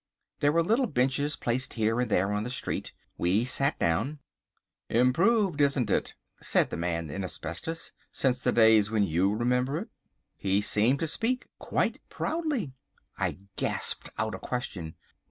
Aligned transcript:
There 0.39 0.51
were 0.51 0.63
little 0.63 0.87
benches 0.87 1.35
placed 1.35 1.73
here 1.75 1.99
and 2.01 2.09
there 2.09 2.31
on 2.31 2.43
the 2.43 2.49
street. 2.49 2.91
We 3.19 3.45
sat 3.45 3.77
down. 3.77 4.17
"Improved, 4.89 5.61
isn't 5.61 5.91
it," 5.91 6.15
said 6.41 6.71
man 6.75 7.11
in 7.11 7.23
asbestos, 7.23 7.91
"since 8.11 8.43
the 8.43 8.51
days 8.51 8.89
when 8.89 9.03
you 9.03 9.35
remember 9.35 9.77
it?" 9.77 9.89
He 10.35 10.59
seemed 10.61 10.97
to 11.01 11.07
speak 11.07 11.45
quite 11.59 11.99
proudly. 12.09 12.73
I 13.19 13.41
gasped 13.57 14.09
out 14.17 14.33
a 14.33 14.39
question. 14.39 14.95